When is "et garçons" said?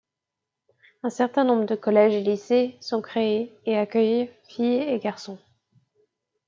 4.89-5.37